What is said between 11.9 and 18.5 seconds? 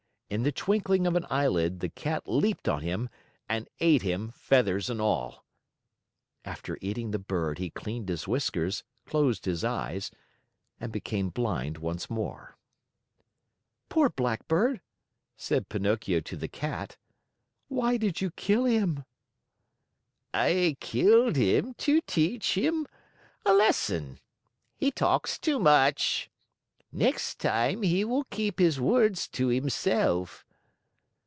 more. "Poor Blackbird!" said Pinocchio to the Cat. "Why did you